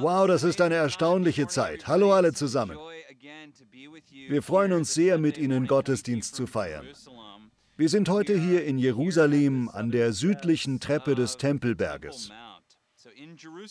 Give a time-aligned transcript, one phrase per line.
[0.00, 1.86] Wow, das ist eine erstaunliche Zeit.
[1.86, 2.78] Hallo alle zusammen.
[4.28, 6.86] Wir freuen uns sehr, mit Ihnen Gottesdienst zu feiern.
[7.76, 12.30] Wir sind heute hier in Jerusalem an der südlichen Treppe des Tempelberges.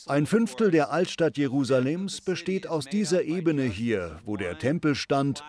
[0.07, 5.43] Ein Fünftel der Altstadt Jerusalems besteht aus dieser Ebene hier, wo der Tempel stand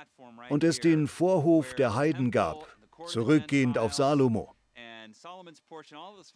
[0.48, 2.68] und es den Vorhof der Heiden gab,
[3.06, 4.54] zurückgehend auf Salomo.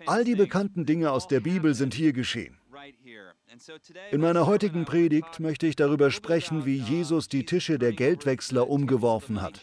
[0.07, 2.59] All die bekannten Dinge aus der Bibel sind hier geschehen.
[4.11, 9.41] In meiner heutigen Predigt möchte ich darüber sprechen, wie Jesus die Tische der Geldwechsler umgeworfen
[9.41, 9.63] hat.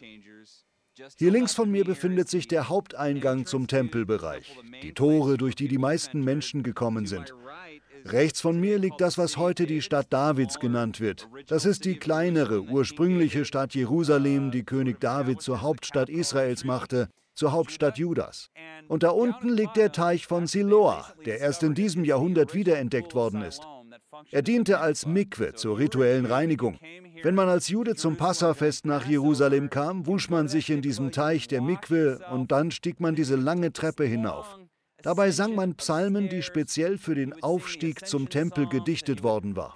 [1.18, 5.78] Hier links von mir befindet sich der Haupteingang zum Tempelbereich, die Tore, durch die die
[5.78, 7.34] meisten Menschen gekommen sind.
[8.06, 11.28] Rechts von mir liegt das, was heute die Stadt Davids genannt wird.
[11.48, 17.54] Das ist die kleinere, ursprüngliche Stadt Jerusalem, die König David zur Hauptstadt Israels machte zur
[17.54, 18.50] Hauptstadt Judas.
[18.90, 23.42] Und da unten liegt der Teich von Siloa, der erst in diesem Jahrhundert wiederentdeckt worden
[23.44, 23.62] ist.
[24.32, 26.78] Er diente als Mikwe zur rituellen Reinigung.
[27.24, 31.48] Wenn man als Jude zum Passafest nach Jerusalem kam, wusch man sich in diesem Teich
[31.48, 34.60] der Mikwe und dann stieg man diese lange Treppe hinauf.
[35.02, 39.76] Dabei sang man Psalmen, die speziell für den Aufstieg zum Tempel gedichtet worden war.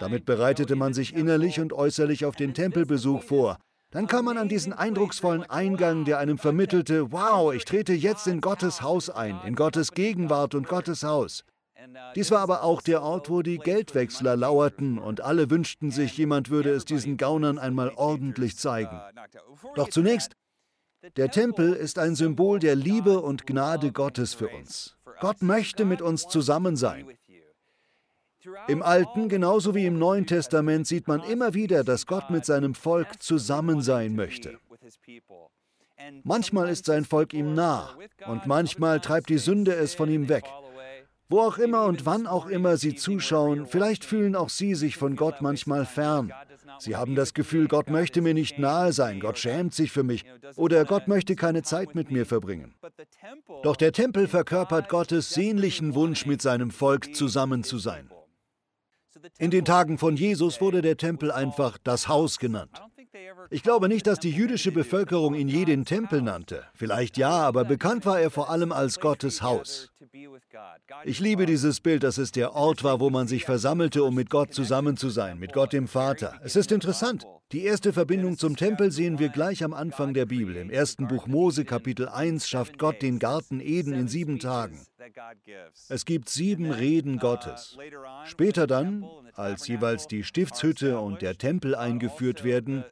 [0.00, 3.58] Damit bereitete man sich innerlich und äußerlich auf den Tempelbesuch vor.
[3.92, 8.40] Dann kam man an diesen eindrucksvollen Eingang, der einem vermittelte, wow, ich trete jetzt in
[8.40, 11.44] Gottes Haus ein, in Gottes Gegenwart und Gottes Haus.
[12.16, 16.48] Dies war aber auch der Ort, wo die Geldwechsler lauerten und alle wünschten sich, jemand
[16.48, 18.98] würde es diesen Gaunern einmal ordentlich zeigen.
[19.74, 20.32] Doch zunächst,
[21.16, 24.96] der Tempel ist ein Symbol der Liebe und Gnade Gottes für uns.
[25.20, 27.06] Gott möchte mit uns zusammen sein.
[28.68, 32.74] Im Alten genauso wie im Neuen Testament sieht man immer wieder, dass Gott mit seinem
[32.74, 34.58] Volk zusammen sein möchte.
[36.24, 37.90] Manchmal ist sein Volk ihm nah
[38.26, 40.44] und manchmal treibt die Sünde es von ihm weg.
[41.28, 45.16] Wo auch immer und wann auch immer Sie zuschauen, vielleicht fühlen auch Sie sich von
[45.16, 46.30] Gott manchmal fern.
[46.78, 50.24] Sie haben das Gefühl, Gott möchte mir nicht nahe sein, Gott schämt sich für mich
[50.56, 52.74] oder Gott möchte keine Zeit mit mir verbringen.
[53.62, 58.10] Doch der Tempel verkörpert Gottes sehnlichen Wunsch, mit seinem Volk zusammen zu sein.
[59.38, 62.82] In den Tagen von Jesus wurde der Tempel einfach das Haus genannt.
[63.50, 66.64] Ich glaube nicht, dass die jüdische Bevölkerung ihn je den Tempel nannte.
[66.74, 69.92] Vielleicht ja, aber bekannt war er vor allem als Gottes Haus.
[71.04, 74.30] Ich liebe dieses Bild, dass es der Ort war, wo man sich versammelte, um mit
[74.30, 76.38] Gott zusammen zu sein, mit Gott dem Vater.
[76.42, 77.26] Es ist interessant.
[77.52, 80.56] Die erste Verbindung zum Tempel sehen wir gleich am Anfang der Bibel.
[80.56, 84.86] Im ersten Buch Mose Kapitel 1 schafft Gott den Garten Eden in sieben Tagen.
[85.88, 87.76] Es gibt sieben Reden Gottes.
[88.24, 92.84] Später dann, als jeweils die Stiftshütte und der Tempel eingeführt werden,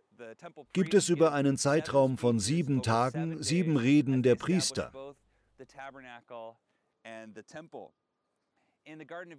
[0.73, 4.93] gibt es über einen Zeitraum von sieben Tagen sieben Reden der Priester.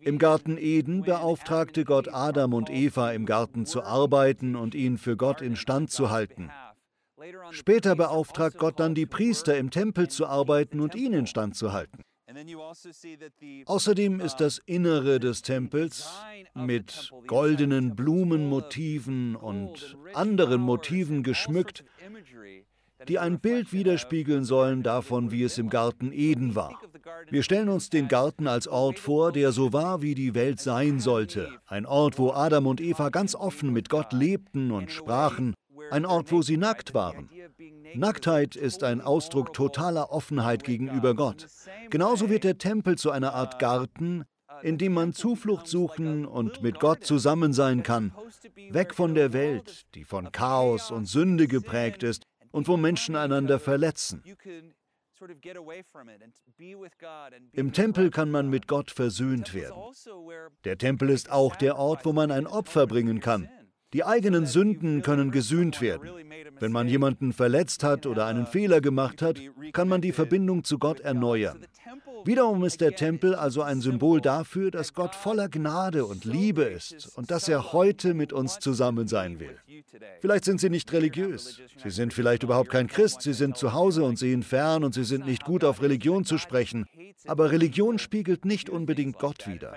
[0.01, 5.17] Im Garten Eden beauftragte Gott Adam und Eva im Garten zu arbeiten und ihn für
[5.17, 6.51] Gott instand zu halten.
[7.51, 12.01] Später beauftragt Gott dann die Priester im Tempel zu arbeiten und ihn instand zu halten.
[12.27, 16.09] Also Außerdem ist das Innere des Tempels
[16.53, 21.83] mit goldenen Blumenmotiven und anderen Motiven geschmückt,
[23.07, 26.79] die ein Bild widerspiegeln sollen davon, wie es im Garten Eden war.
[27.29, 30.99] Wir stellen uns den Garten als Ort vor, der so war, wie die Welt sein
[30.99, 31.49] sollte.
[31.65, 35.53] Ein Ort, wo Adam und Eva ganz offen mit Gott lebten und sprachen.
[35.89, 37.29] Ein Ort, wo sie nackt waren.
[37.95, 41.47] Nacktheit ist ein Ausdruck totaler Offenheit gegenüber Gott.
[41.89, 44.23] Genauso wird der Tempel zu einer Art Garten,
[44.61, 48.13] in dem man Zuflucht suchen und mit Gott zusammen sein kann,
[48.69, 53.59] weg von der Welt, die von Chaos und Sünde geprägt ist und wo Menschen einander
[53.59, 54.23] verletzen.
[57.51, 59.75] Im Tempel kann man mit Gott versöhnt werden.
[60.63, 63.49] Der Tempel ist auch der Ort, wo man ein Opfer bringen kann.
[63.93, 66.09] Die eigenen Sünden können gesühnt werden.
[66.59, 69.39] Wenn man jemanden verletzt hat oder einen Fehler gemacht hat,
[69.73, 71.65] kann man die Verbindung zu Gott erneuern.
[72.25, 77.15] Wiederum ist der Tempel also ein Symbol dafür, dass Gott voller Gnade und Liebe ist
[77.17, 79.57] und dass er heute mit uns zusammen sein will.
[80.19, 81.59] Vielleicht sind Sie nicht religiös.
[81.81, 83.21] Sie sind vielleicht überhaupt kein Christ.
[83.21, 86.37] Sie sind zu Hause und sehen fern und Sie sind nicht gut auf Religion zu
[86.37, 86.85] sprechen.
[87.25, 89.75] Aber Religion spiegelt nicht unbedingt Gott wider.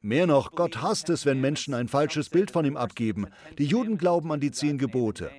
[0.00, 3.26] Mehr noch, Gott hasst es, wenn Menschen ein falsches Bild von ihm abgeben.
[3.58, 5.30] Die Juden glauben an die zehn Gebote.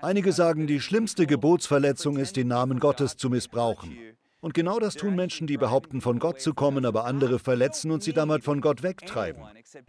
[0.00, 3.96] Einige sagen, die schlimmste Gebotsverletzung ist, den Namen Gottes zu missbrauchen.
[4.42, 8.02] Und genau das tun Menschen, die behaupten, von Gott zu kommen, aber andere verletzen und
[8.02, 9.40] sie damit von Gott wegtreiben.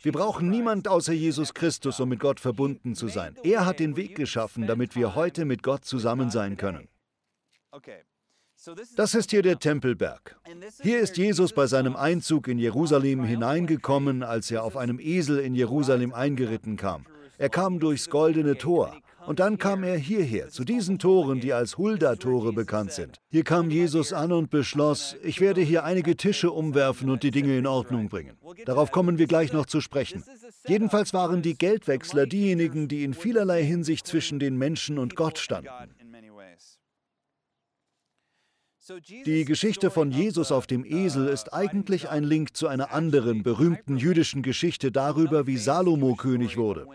[0.04, 3.36] Wir brauchen niemand außer Jesus Christus, um mit Gott verbunden zu sein.
[3.44, 6.88] Er hat den Weg geschaffen, damit wir heute mit Gott zusammen sein können.
[8.96, 10.38] Das ist hier der Tempelberg.
[10.84, 15.56] Hier ist Jesus bei seinem Einzug in Jerusalem hineingekommen, als er auf einem Esel in
[15.56, 17.08] Jerusalem eingeritten kam.
[17.40, 19.02] Er kam durchs goldene Tor.
[19.26, 23.18] Und dann kam er hierher, zu diesen Toren, die als Hulda-Tore bekannt sind.
[23.30, 27.58] Hier kam Jesus an und beschloss, ich werde hier einige Tische umwerfen und die Dinge
[27.58, 28.38] in Ordnung bringen.
[28.66, 30.24] Darauf kommen wir gleich noch zu sprechen.
[30.68, 35.70] Jedenfalls waren die Geldwechsler diejenigen, die in vielerlei Hinsicht zwischen den Menschen und Gott standen.
[39.26, 43.96] Die Geschichte von Jesus auf dem Esel ist eigentlich ein Link zu einer anderen berühmten
[43.96, 46.86] jüdischen Geschichte darüber, wie Salomo König wurde.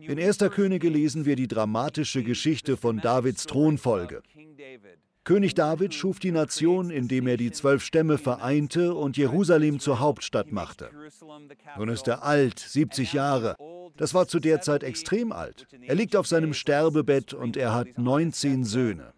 [0.00, 0.38] In 1.
[0.50, 4.22] Könige lesen wir die dramatische Geschichte von Davids Thronfolge.
[5.24, 10.50] König David schuf die Nation, indem er die zwölf Stämme vereinte und Jerusalem zur Hauptstadt
[10.50, 10.90] machte.
[11.78, 13.54] Nun ist er alt, 70 Jahre.
[13.96, 15.68] Das war zu der Zeit extrem alt.
[15.86, 19.12] Er liegt auf seinem Sterbebett und er hat 19 Söhne.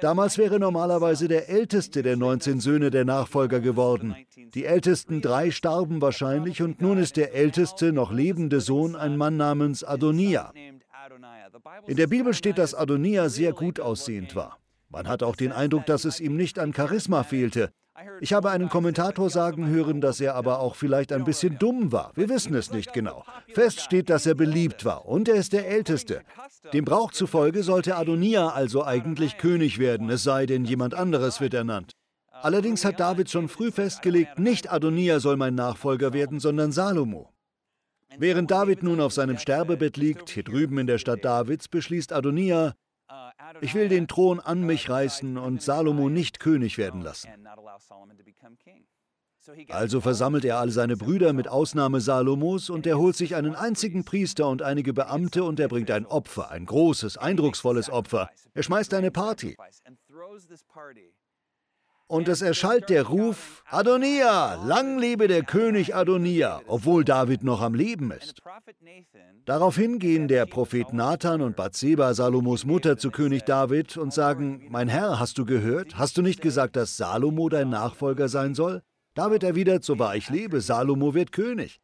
[0.00, 4.14] Damals wäre normalerweise der älteste der 19 Söhne der Nachfolger geworden.
[4.54, 9.36] Die ältesten drei starben wahrscheinlich und nun ist der älteste noch lebende Sohn ein Mann
[9.36, 10.52] namens Adonia.
[11.86, 14.58] In der Bibel steht, dass Adonia sehr gut aussehend war.
[14.88, 17.72] Man hat auch den Eindruck, dass es ihm nicht an Charisma fehlte.
[18.20, 22.12] Ich habe einen Kommentator sagen hören, dass er aber auch vielleicht ein bisschen dumm war.
[22.14, 23.24] Wir wissen es nicht genau.
[23.52, 26.22] Fest steht, dass er beliebt war und er ist der Älteste.
[26.72, 31.54] Dem Brauch zufolge sollte Adonia also eigentlich König werden, es sei denn, jemand anderes wird
[31.54, 31.92] ernannt.
[32.42, 37.32] Allerdings hat David schon früh festgelegt, nicht Adonia soll mein Nachfolger werden, sondern Salomo.
[38.18, 42.74] Während David nun auf seinem Sterbebett liegt, hier drüben in der Stadt Davids, beschließt Adonia,
[43.60, 47.28] ich will den Thron an mich reißen und Salomo nicht König werden lassen.
[49.70, 54.04] Also versammelt er alle seine Brüder mit Ausnahme Salomos und er holt sich einen einzigen
[54.04, 58.30] Priester und einige Beamte und er bringt ein Opfer, ein großes, eindrucksvolles Opfer.
[58.54, 59.56] Er schmeißt eine Party.
[62.12, 67.74] Und es erschallt der Ruf, Adonia, lang lebe der König Adonia, obwohl David noch am
[67.74, 68.42] Leben ist.
[69.46, 74.90] Daraufhin gehen der Prophet Nathan und Bathseba, Salomos Mutter, zu König David und sagen, mein
[74.90, 75.96] Herr, hast du gehört?
[75.96, 78.82] Hast du nicht gesagt, dass Salomo dein Nachfolger sein soll?
[79.14, 81.80] David erwidert, so wahr ich lebe, Salomo wird König.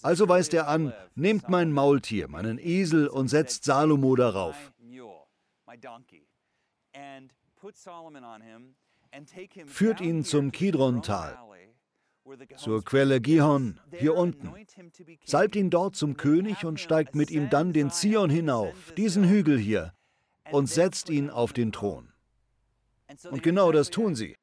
[0.00, 4.56] Also weist er an, nehmt mein Maultier, meinen Esel und setzt Salomo darauf
[9.66, 11.38] führt ihn zum Kidron-Tal,
[12.56, 14.52] zur Quelle Gihon, hier unten.
[15.24, 19.58] Salbt ihn dort zum König und steigt mit ihm dann den Zion hinauf, diesen Hügel
[19.58, 19.92] hier,
[20.50, 22.12] und setzt ihn auf den Thron.
[23.30, 24.36] Und genau das tun sie.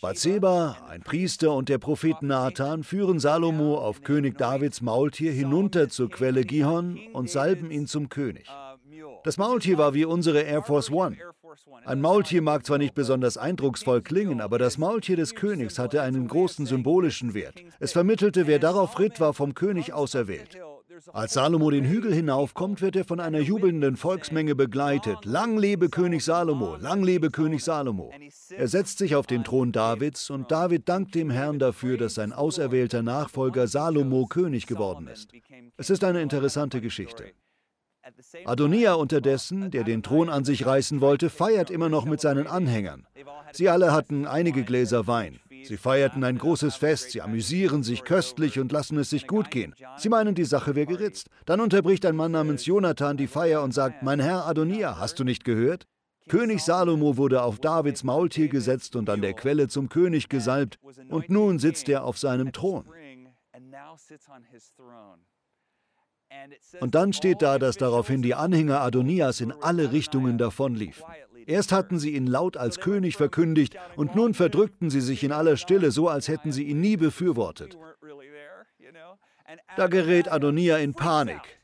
[0.00, 6.08] Bathseba, ein Priester und der Prophet Nathan führen Salomo auf König Davids Maultier hinunter zur
[6.08, 8.46] Quelle Gihon und salben ihn zum König.
[9.24, 11.16] Das Maultier war wie unsere Air Force One.
[11.84, 16.28] Ein Maultier mag zwar nicht besonders eindrucksvoll klingen, aber das Maultier des Königs hatte einen
[16.28, 17.56] großen symbolischen Wert.
[17.80, 20.58] Es vermittelte, wer darauf ritt, war vom König auserwählt.
[21.12, 25.24] Als Salomo den Hügel hinaufkommt, wird er von einer jubelnden Volksmenge begleitet.
[25.24, 28.12] Lang lebe König Salomo, lang lebe König Salomo.
[28.50, 32.32] Er setzt sich auf den Thron Davids und David dankt dem Herrn dafür, dass sein
[32.32, 35.30] auserwählter Nachfolger Salomo König geworden ist.
[35.76, 37.32] Es ist eine interessante Geschichte.
[38.44, 43.06] Adonia unterdessen, der den Thron an sich reißen wollte, feiert immer noch mit seinen Anhängern.
[43.52, 45.40] Sie alle hatten einige Gläser Wein.
[45.64, 49.74] Sie feierten ein großes Fest, sie amüsieren sich köstlich und lassen es sich gut gehen.
[49.96, 51.28] Sie meinen, die Sache wäre geritzt.
[51.46, 55.24] Dann unterbricht ein Mann namens Jonathan die Feier und sagt, mein Herr Adonia, hast du
[55.24, 55.86] nicht gehört?
[56.28, 60.78] König Salomo wurde auf Davids Maultier gesetzt und an der Quelle zum König gesalbt,
[61.08, 62.84] und nun sitzt er auf seinem Thron.
[66.80, 71.04] Und dann steht da, dass daraufhin die Anhänger Adonias in alle Richtungen davonliefen.
[71.46, 75.56] Erst hatten sie ihn laut als König verkündigt und nun verdrückten sie sich in aller
[75.56, 77.78] Stille, so als hätten sie ihn nie befürwortet.
[79.76, 81.58] Da gerät Adonia in Panik.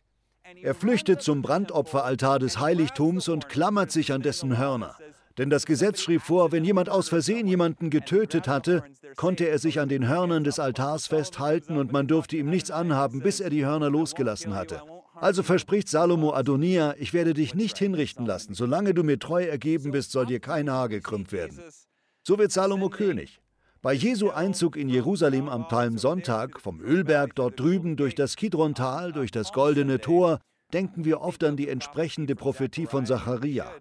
[0.63, 4.97] Er flüchtet zum Brandopferaltar des Heiligtums und klammert sich an dessen Hörner.
[5.37, 8.85] Denn das Gesetz schrieb vor, wenn jemand aus Versehen jemanden getötet hatte,
[9.17, 13.21] konnte er sich an den Hörnern des Altars festhalten und man durfte ihm nichts anhaben,
[13.21, 14.83] bis er die Hörner losgelassen hatte.
[15.15, 18.55] Also verspricht Salomo Adonia, ich werde dich nicht hinrichten lassen.
[18.55, 21.61] Solange du mir treu ergeben bist, soll dir kein Haar gekrümmt werden.
[22.23, 23.41] So wird Salomo König.
[23.83, 29.31] Bei Jesu Einzug in Jerusalem am Palmsonntag, vom Ölberg dort drüben durch das Kidrontal, durch
[29.31, 30.41] das Goldene Tor,
[30.75, 33.73] denken wir oft an die entsprechende Prophetie von Zacharia.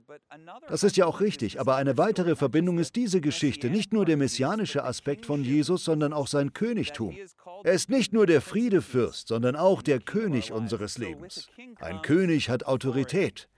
[0.67, 4.15] Das ist ja auch richtig, aber eine weitere Verbindung ist diese Geschichte, nicht nur der
[4.15, 7.17] messianische Aspekt von Jesus, sondern auch sein Königtum.
[7.63, 11.47] Er ist nicht nur der Friedefürst, sondern auch der König unseres Lebens.
[11.79, 13.49] Ein König hat Autorität.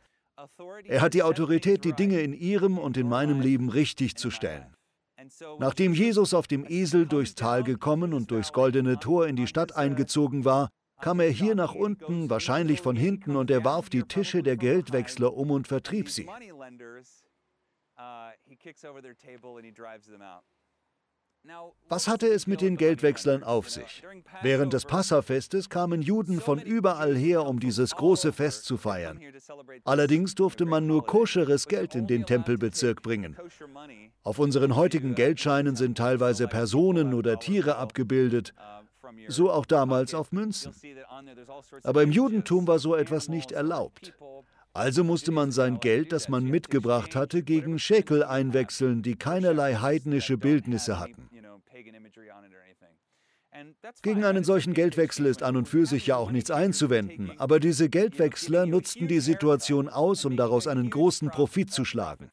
[0.85, 4.73] Er hat die Autorität, die Dinge in Ihrem und in meinem Leben richtig zu stellen.
[5.59, 9.75] Nachdem Jesus auf dem Esel durchs Tal gekommen und durchs goldene Tor in die Stadt
[9.75, 10.69] eingezogen war,
[11.05, 15.35] kam er hier nach unten, wahrscheinlich von hinten, und er warf die Tische der Geldwechsler
[15.35, 16.27] um und vertrieb sie.
[21.87, 24.03] Was hatte es mit den Geldwechslern auf sich?
[24.41, 29.21] Während des Passafestes kamen Juden von überall her, um dieses große Fest zu feiern.
[29.83, 33.37] Allerdings durfte man nur koscheres Geld in den Tempelbezirk bringen.
[34.23, 38.55] Auf unseren heutigen Geldscheinen sind teilweise Personen oder Tiere abgebildet,
[39.27, 40.73] so auch damals auf Münzen.
[41.83, 44.13] Aber im Judentum war so etwas nicht erlaubt.
[44.73, 50.37] Also musste man sein Geld, das man mitgebracht hatte, gegen Schekel einwechseln, die keinerlei heidnische
[50.37, 51.29] Bildnisse hatten.
[54.01, 57.87] Gegen einen solchen Geldwechsel ist an und für sich ja auch nichts einzuwenden, aber diese
[57.89, 62.29] Geldwechsler nutzten die Situation aus, um daraus einen großen Profit zu schlagen.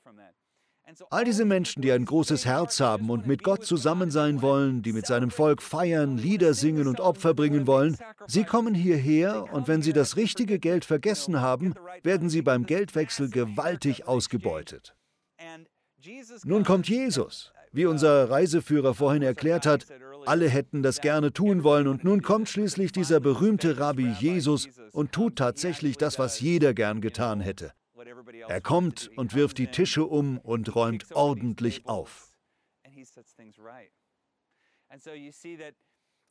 [1.11, 4.93] All diese Menschen, die ein großes Herz haben und mit Gott zusammen sein wollen, die
[4.93, 7.97] mit seinem Volk feiern, Lieder singen und Opfer bringen wollen,
[8.27, 13.31] sie kommen hierher und wenn sie das richtige Geld vergessen haben, werden sie beim Geldwechsel
[13.31, 14.95] gewaltig ausgebeutet.
[16.45, 17.53] Nun kommt Jesus.
[17.73, 19.87] Wie unser Reiseführer vorhin erklärt hat,
[20.27, 25.13] alle hätten das gerne tun wollen und nun kommt schließlich dieser berühmte Rabbi Jesus und
[25.13, 27.73] tut tatsächlich das, was jeder gern getan hätte.
[28.49, 32.33] Er kommt und wirft die Tische um und räumt ordentlich auf.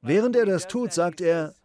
[0.02, 1.56] Während er das tut, sagt er,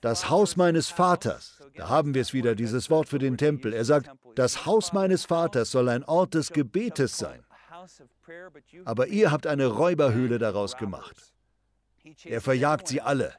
[0.00, 3.72] das Haus meines Vaters, da haben wir es wieder, dieses Wort für den Tempel.
[3.72, 7.44] Er sagt, das Haus meines Vaters soll ein Ort des Gebetes sein.
[8.84, 11.32] Aber ihr habt eine Räuberhöhle daraus gemacht.
[12.24, 13.34] Er verjagt sie alle.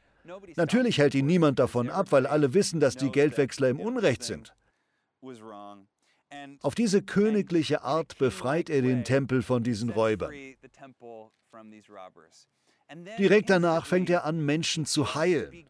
[0.55, 4.53] Natürlich hält ihn niemand davon ab, weil alle wissen, dass die Geldwechsler im Unrecht sind.
[6.61, 10.33] Auf diese königliche Art befreit er den Tempel von diesen Räubern.
[13.17, 15.65] Direkt danach fängt er an, Menschen zu heilen.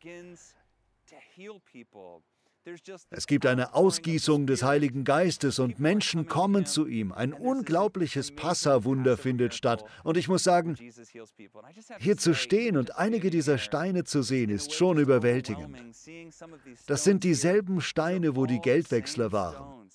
[3.10, 7.12] Es gibt eine Ausgießung des Heiligen Geistes und Menschen kommen zu ihm.
[7.12, 9.84] Ein unglaubliches Passawunder findet statt.
[10.04, 10.78] Und ich muss sagen,
[12.00, 15.76] hier zu stehen und einige dieser Steine zu sehen, ist schon überwältigend.
[16.86, 19.90] Das sind dieselben Steine, wo die Geldwechsler waren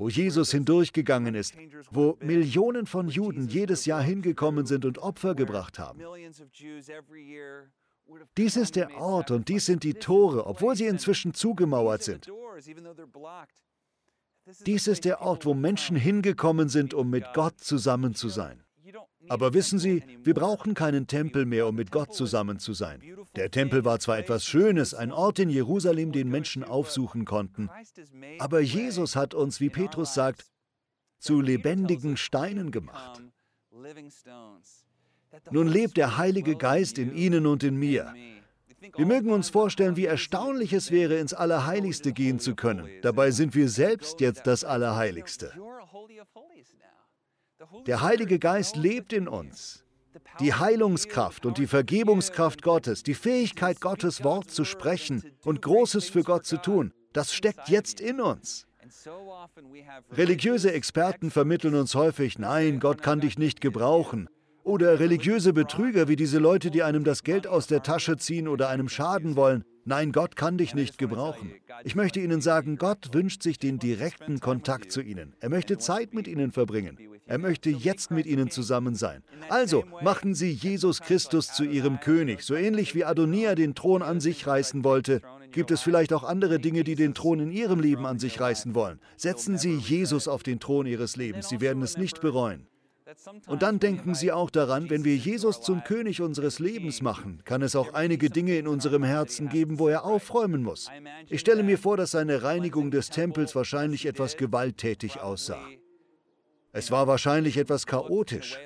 [0.00, 1.54] wo Jesus hindurchgegangen ist,
[1.90, 6.00] wo Millionen von Juden jedes Jahr hingekommen sind und Opfer gebracht haben.
[8.38, 12.32] Dies ist der Ort und dies sind die Tore, obwohl sie inzwischen zugemauert sind.
[14.66, 18.64] Dies ist der Ort, wo Menschen hingekommen sind, um mit Gott zusammen zu sein.
[19.28, 23.02] Aber wissen Sie, wir brauchen keinen Tempel mehr, um mit Gott zusammen zu sein.
[23.36, 27.70] Der Tempel war zwar etwas Schönes, ein Ort in Jerusalem, den Menschen aufsuchen konnten,
[28.38, 30.46] aber Jesus hat uns, wie Petrus sagt,
[31.18, 33.22] zu lebendigen Steinen gemacht.
[35.50, 38.12] Nun lebt der Heilige Geist in Ihnen und in mir.
[38.96, 42.88] Wir mögen uns vorstellen, wie erstaunlich es wäre, ins Allerheiligste gehen zu können.
[43.02, 45.52] Dabei sind wir selbst jetzt das Allerheiligste.
[47.86, 49.84] Der Heilige Geist lebt in uns.
[50.40, 56.22] Die Heilungskraft und die Vergebungskraft Gottes, die Fähigkeit Gottes Wort zu sprechen und Großes für
[56.22, 58.66] Gott zu tun, das steckt jetzt in uns.
[60.12, 64.28] Religiöse Experten vermitteln uns häufig, nein, Gott kann dich nicht gebrauchen.
[64.62, 68.68] Oder religiöse Betrüger wie diese Leute, die einem das Geld aus der Tasche ziehen oder
[68.68, 69.64] einem schaden wollen.
[69.84, 71.54] Nein, Gott kann dich nicht gebrauchen.
[71.84, 75.34] Ich möchte Ihnen sagen, Gott wünscht sich den direkten Kontakt zu Ihnen.
[75.40, 76.98] Er möchte Zeit mit Ihnen verbringen.
[77.30, 79.22] Er möchte jetzt mit Ihnen zusammen sein.
[79.48, 82.42] Also machen Sie Jesus Christus zu Ihrem König.
[82.42, 85.22] So ähnlich wie Adonia den Thron an sich reißen wollte,
[85.52, 88.74] gibt es vielleicht auch andere Dinge, die den Thron in Ihrem Leben an sich reißen
[88.74, 88.98] wollen.
[89.16, 91.48] Setzen Sie Jesus auf den Thron Ihres Lebens.
[91.48, 92.66] Sie werden es nicht bereuen.
[93.46, 97.62] Und dann denken Sie auch daran, wenn wir Jesus zum König unseres Lebens machen, kann
[97.62, 100.88] es auch einige Dinge in unserem Herzen geben, wo er aufräumen muss.
[101.28, 105.62] Ich stelle mir vor, dass seine Reinigung des Tempels wahrscheinlich etwas gewalttätig aussah.
[106.72, 108.58] Es war wahrscheinlich etwas chaotisch.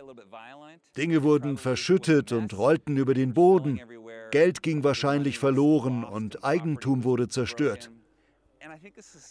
[0.97, 3.81] Dinge wurden verschüttet und rollten über den Boden.
[4.31, 7.91] Geld ging wahrscheinlich verloren und Eigentum wurde zerstört.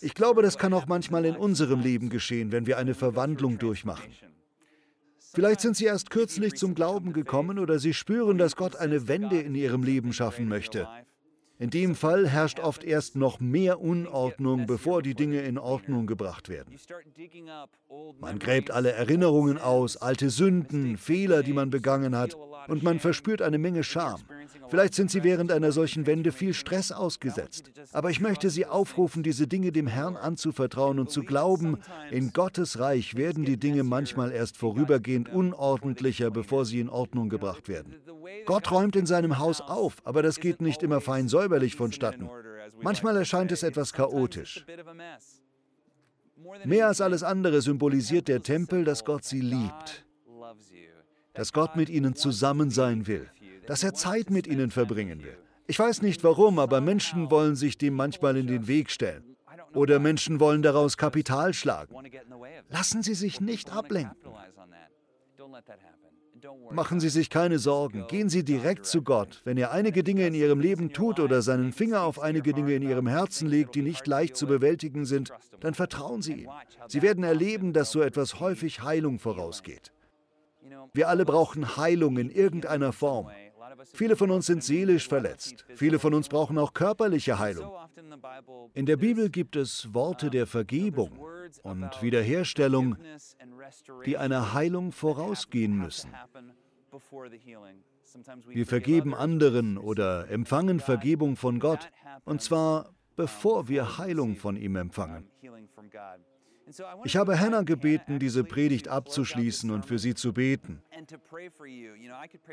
[0.02, 4.12] Ich glaube, das kann auch manchmal in unserem Leben geschehen, wenn wir eine Verwandlung durchmachen.
[5.34, 9.40] Vielleicht sind Sie erst kürzlich zum Glauben gekommen oder Sie spüren, dass Gott eine Wende
[9.40, 10.88] in Ihrem Leben schaffen möchte.
[11.64, 16.50] In dem Fall herrscht oft erst noch mehr Unordnung, bevor die Dinge in Ordnung gebracht
[16.50, 16.76] werden.
[18.20, 22.36] Man gräbt alle Erinnerungen aus, alte Sünden, Fehler, die man begangen hat,
[22.68, 24.20] und man verspürt eine Menge Scham.
[24.68, 27.72] Vielleicht sind Sie während einer solchen Wende viel Stress ausgesetzt.
[27.92, 31.78] Aber ich möchte Sie aufrufen, diese Dinge dem Herrn anzuvertrauen und zu glauben,
[32.12, 37.70] in Gottes Reich werden die Dinge manchmal erst vorübergehend unordentlicher, bevor sie in Ordnung gebracht
[37.70, 37.96] werden.
[38.46, 42.30] Gott räumt in seinem Haus auf, aber das geht nicht immer fein säuberlich vonstatten.
[42.82, 44.66] Manchmal erscheint es etwas chaotisch.
[46.66, 50.06] Mehr als alles andere symbolisiert der Tempel, dass Gott sie liebt,
[51.34, 53.30] dass Gott mit ihnen zusammen sein will,
[53.68, 55.38] dass er Zeit mit ihnen verbringen will.
[55.68, 59.24] Ich weiß nicht warum, aber Menschen wollen sich dem manchmal in den Weg stellen.
[59.74, 61.96] Oder Menschen wollen daraus Kapital schlagen.
[62.70, 64.18] Lassen Sie sich nicht ablenken.
[66.72, 68.06] Machen Sie sich keine Sorgen.
[68.08, 69.42] Gehen Sie direkt zu Gott.
[69.46, 72.82] Wenn er einige Dinge in Ihrem Leben tut oder seinen Finger auf einige Dinge in
[72.82, 76.50] Ihrem Herzen legt, die nicht leicht zu bewältigen sind, dann vertrauen Sie ihm.
[76.88, 79.94] Sie werden erleben, dass so etwas häufig Heilung vorausgeht.
[80.94, 83.30] Wir alle brauchen Heilung in irgendeiner Form.
[83.94, 85.66] Viele von uns sind seelisch verletzt.
[85.76, 87.72] Viele von uns brauchen auch körperliche Heilung.
[88.74, 91.12] In der Bibel gibt es Worte der Vergebung
[91.60, 92.98] und Wiederherstellung,
[94.06, 96.12] die einer Heilung vorausgehen müssen.
[98.48, 101.92] Wir vergeben anderen oder empfangen Vergebung von Gott,
[102.26, 105.30] und zwar bevor wir Heilung von ihm empfangen.
[107.04, 110.82] Ich habe Hannah gebeten, diese Predigt abzuschließen und für sie zu beten.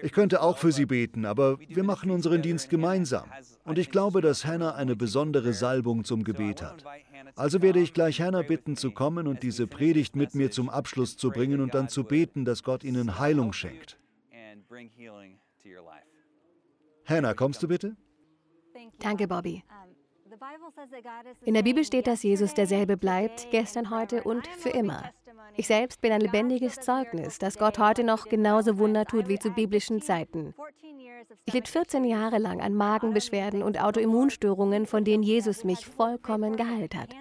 [0.02, 3.30] Ich könnte auch für sie beten, aber wir machen unseren Dienst gemeinsam.
[3.64, 6.84] Und ich glaube, dass Hannah eine besondere Salbung zum Gebet hat.
[7.36, 11.16] Also werde ich gleich Hannah bitten, zu kommen und diese Predigt mit mir zum Abschluss
[11.16, 13.98] zu bringen und dann zu beten, dass Gott ihnen Heilung schenkt.
[17.04, 17.96] Hannah, kommst du bitte?
[18.98, 19.62] Danke, Bobby.
[21.44, 25.10] In der Bibel steht, dass Jesus derselbe bleibt, gestern, heute und für immer.
[25.56, 29.50] Ich selbst bin ein lebendiges Zeugnis, dass Gott heute noch genauso Wunder tut wie zu
[29.50, 30.54] biblischen Zeiten.
[31.44, 36.94] Ich litt 14 Jahre lang an Magenbeschwerden und Autoimmunstörungen, von denen Jesus mich vollkommen geheilt
[36.94, 37.14] hat.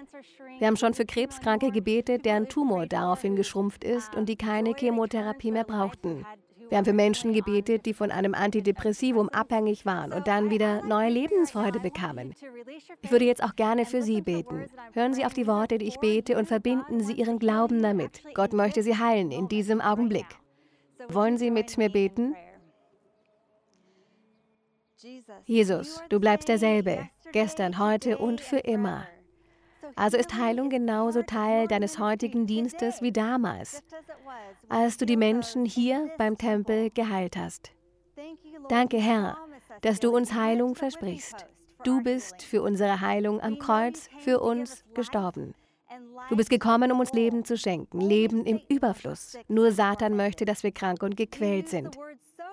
[0.58, 5.52] Wir haben schon für Krebskranke gebetet, deren Tumor daraufhin geschrumpft ist und die keine Chemotherapie
[5.52, 6.24] mehr brauchten.
[6.70, 11.10] Wir haben für Menschen gebetet, die von einem Antidepressivum abhängig waren und dann wieder neue
[11.10, 12.32] Lebensfreude bekamen.
[13.02, 14.66] Ich würde jetzt auch gerne für Sie beten.
[14.92, 18.22] Hören Sie auf die Worte, die ich bete, und verbinden Sie Ihren Glauben damit.
[18.34, 20.26] Gott möchte Sie heilen in diesem Augenblick.
[21.08, 22.36] Wollen Sie mit mir beten?
[25.44, 29.06] Jesus, du bleibst derselbe, gestern, heute und für immer.
[29.96, 33.82] Also ist Heilung genauso Teil deines heutigen Dienstes wie damals,
[34.68, 37.72] als du die Menschen hier beim Tempel geheilt hast.
[38.68, 39.36] Danke, Herr,
[39.82, 41.46] dass du uns Heilung versprichst.
[41.84, 45.54] Du bist für unsere Heilung am Kreuz für uns gestorben.
[46.28, 49.36] Du bist gekommen, um uns Leben zu schenken, Leben im Überfluss.
[49.48, 51.96] Nur Satan möchte, dass wir krank und gequält sind.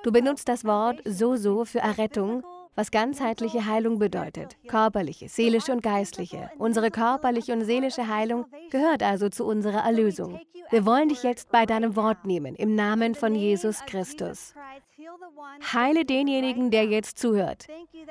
[0.04, 2.43] Du benutzt das Wort so so für Errettung
[2.78, 4.56] was ganzheitliche Heilung bedeutet.
[4.68, 6.52] Körperliche, seelische und geistliche.
[6.60, 10.40] Unsere körperliche und seelische Heilung gehört also zu unserer Erlösung.
[10.70, 14.54] Wir wollen dich jetzt bei deinem Wort nehmen, im Namen von Jesus Christus.
[15.74, 17.66] Heile denjenigen, der jetzt zuhört.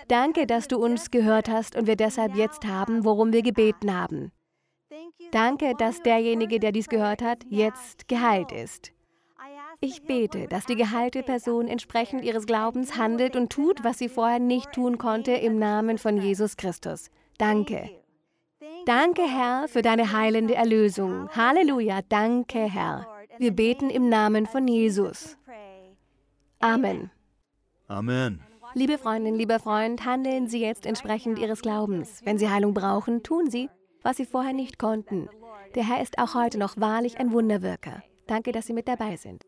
[0.09, 4.33] Danke, dass du uns gehört hast und wir deshalb jetzt haben, worum wir gebeten haben.
[5.31, 8.92] Danke, dass derjenige, der dies gehört hat, jetzt geheilt ist.
[9.80, 14.38] Ich bete, dass die geheilte Person entsprechend ihres Glaubens handelt und tut, was sie vorher
[14.38, 17.10] nicht tun konnte, im Namen von Jesus Christus.
[17.38, 17.90] Danke.
[18.86, 21.28] Danke, Herr, für deine heilende Erlösung.
[21.30, 23.06] Halleluja, danke, Herr.
[23.38, 25.36] Wir beten im Namen von Jesus.
[26.60, 27.10] Amen.
[27.88, 28.40] Amen.
[28.74, 32.20] Liebe Freundin, lieber Freund, handeln Sie jetzt entsprechend Ihres Glaubens.
[32.24, 33.68] Wenn Sie Heilung brauchen, tun Sie,
[34.02, 35.28] was Sie vorher nicht konnten.
[35.74, 38.02] Der Herr ist auch heute noch wahrlich ein Wunderwirker.
[38.26, 39.44] Danke, dass Sie mit dabei sind.